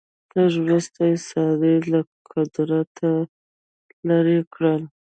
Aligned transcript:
لږ 0.35 0.53
وروسته 0.63 0.99
یې 1.09 1.15
صالح 1.29 1.81
له 1.93 1.99
قدرته 2.31 3.09
لیرې 4.07 4.39
کړ. 4.53 4.61